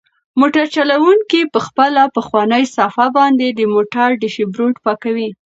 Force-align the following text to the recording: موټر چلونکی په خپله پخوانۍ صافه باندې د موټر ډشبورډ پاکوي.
موټر 0.39 0.65
چلونکی 0.75 1.41
په 1.53 1.59
خپله 1.65 2.01
پخوانۍ 2.15 2.63
صافه 2.75 3.07
باندې 3.17 3.47
د 3.51 3.61
موټر 3.73 4.09
ډشبورډ 4.21 4.75
پاکوي. 4.85 5.29